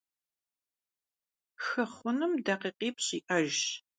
Xı 1.63 1.83
xhunım 1.93 2.33
dakhikhipş' 2.45 3.11
yi'ejjş. 3.15 3.65